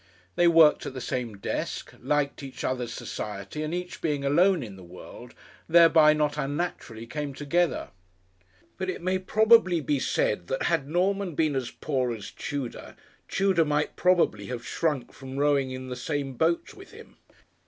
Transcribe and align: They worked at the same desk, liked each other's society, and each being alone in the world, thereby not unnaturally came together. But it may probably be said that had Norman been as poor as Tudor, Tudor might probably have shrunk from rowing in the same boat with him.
They 0.35 0.47
worked 0.47 0.87
at 0.87 0.95
the 0.95 0.99
same 0.99 1.37
desk, 1.37 1.93
liked 2.01 2.41
each 2.41 2.63
other's 2.63 2.91
society, 2.91 3.61
and 3.61 3.71
each 3.71 4.01
being 4.01 4.25
alone 4.25 4.63
in 4.63 4.75
the 4.75 4.83
world, 4.83 5.35
thereby 5.69 6.11
not 6.13 6.39
unnaturally 6.39 7.05
came 7.05 7.35
together. 7.35 7.89
But 8.79 8.89
it 8.89 9.03
may 9.03 9.19
probably 9.19 9.79
be 9.79 9.99
said 9.99 10.47
that 10.47 10.63
had 10.63 10.89
Norman 10.89 11.35
been 11.35 11.55
as 11.55 11.69
poor 11.69 12.15
as 12.15 12.31
Tudor, 12.31 12.95
Tudor 13.27 13.63
might 13.65 13.95
probably 13.95 14.47
have 14.47 14.65
shrunk 14.65 15.13
from 15.13 15.37
rowing 15.37 15.69
in 15.69 15.89
the 15.89 15.95
same 15.95 16.33
boat 16.33 16.73
with 16.73 16.89
him. 16.89 17.17